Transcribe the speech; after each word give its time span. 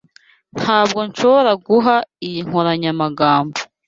Ntabwo 0.59 0.99
nshobora 1.09 1.51
guha 1.67 1.95
iyi 2.27 2.39
nkoranyamagambo. 2.47 3.57